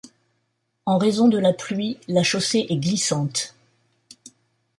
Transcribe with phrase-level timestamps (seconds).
[0.87, 3.53] En raison de la pluie, la chaussée est glissante.